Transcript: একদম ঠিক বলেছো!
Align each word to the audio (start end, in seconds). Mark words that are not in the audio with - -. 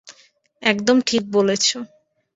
একদম 0.63 0.97
ঠিক 1.01 1.23
বলেছো! 1.31 1.77